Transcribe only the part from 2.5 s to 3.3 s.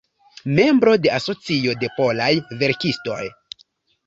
Verkistoj.